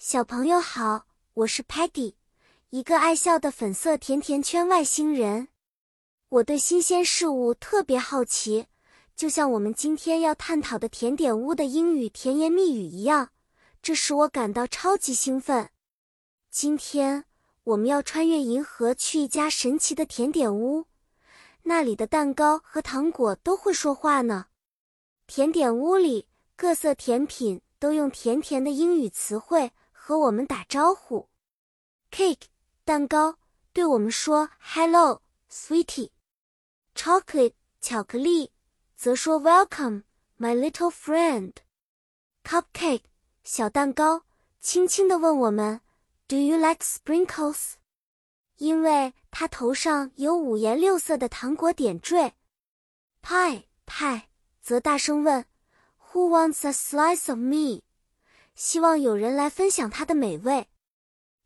[0.00, 2.14] 小朋友好，我是 Patty，
[2.70, 5.48] 一个爱笑的粉色甜甜圈外星人。
[6.28, 8.68] 我对新鲜事物特别好奇，
[9.16, 13.30] 就像我们今天要探讨的甜点屋的英语甜言蜜语一样，
[13.82, 15.70] 这使我感到超级兴奋。
[16.48, 17.24] 今天
[17.64, 20.84] 我们要穿越银河去一家神奇的甜点屋，
[21.64, 24.46] 那里的蛋糕和糖果都会说话呢。
[25.26, 29.72] 甜点屋里各色甜品都用甜甜的英语词汇。
[30.07, 31.29] 和我们打招呼，
[32.11, 32.43] cake
[32.83, 33.37] 蛋糕
[33.71, 38.51] 对我们说 hello sweetie。chocolate 巧克力
[38.95, 40.03] 则说 welcome
[40.37, 43.03] my little friend。cupcake
[43.43, 44.23] 小蛋糕
[44.59, 45.81] 轻轻地问我们
[46.27, 47.73] do you like sprinkles？
[48.57, 52.33] 因为它头上有五颜六色的糖果点缀。
[53.21, 54.29] pie 派
[54.61, 55.45] 则大声问
[56.11, 57.81] who wants a slice of me？
[58.58, 60.66] 希望有人来分享它的美味。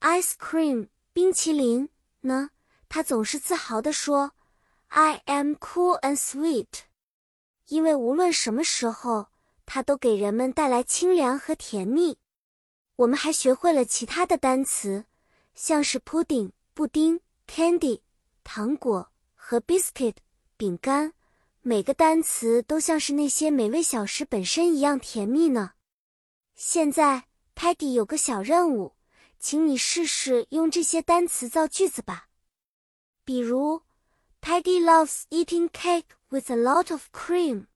[0.00, 1.88] Ice cream 冰淇淋
[2.20, 2.50] 呢？
[2.86, 4.32] 他总是自豪地说
[4.88, 6.66] ：“I am cool and sweet。”
[7.68, 9.28] 因为无论什么时候，
[9.64, 12.18] 它都给人们带来清凉和甜蜜。
[12.96, 15.06] 我们还学会了其他的单词，
[15.54, 18.02] 像是 pudding 布丁、candy
[18.44, 20.16] 糖果和 biscuit
[20.58, 21.14] 饼干。
[21.62, 25.72] 每个单词都像是那些美味小食本身一样甜蜜呢。
[26.60, 28.96] 现在，Patty 有个小任务，
[29.38, 32.30] 请你试试用这些单词造句子吧。
[33.24, 33.82] 比如
[34.42, 37.68] ，Patty loves eating cake with a lot of cream，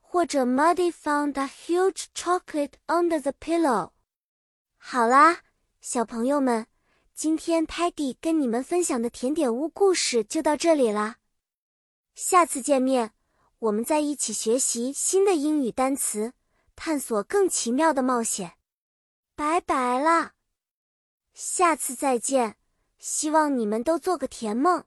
[0.00, 3.92] 或者 Muddy found a huge chocolate under the pillow。
[4.76, 5.42] 好啦，
[5.80, 6.66] 小朋友们，
[7.14, 11.18] 今天 Patty 跟你们分享的甜点屋故事就到这里啦。
[12.16, 13.12] 下次见面，
[13.60, 16.32] 我们再一起学习新的英语单词。
[16.82, 18.54] 探索更奇妙的冒险，
[19.36, 20.32] 拜拜了，
[21.34, 22.56] 下次再见，
[22.98, 24.86] 希望你们都做个甜梦。